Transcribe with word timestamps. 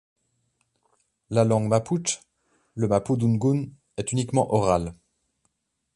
La 1.29 1.43
langue 1.43 1.67
mapuche, 1.67 2.21
le 2.73 2.87
mapudungun, 2.87 3.67
est 3.97 4.11
uniquement 4.11 4.51
orale. 4.51 4.95